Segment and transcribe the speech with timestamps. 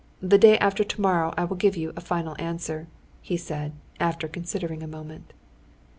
[0.19, 2.87] The day after tomorrow I will give you a final answer,"
[3.21, 5.31] he said, after considering a moment.